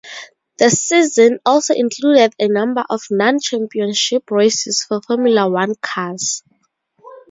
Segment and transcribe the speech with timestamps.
[0.57, 6.41] The season also included a number of non-championship races for Formula One cars.